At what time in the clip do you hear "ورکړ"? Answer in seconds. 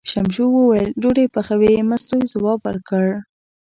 2.65-3.05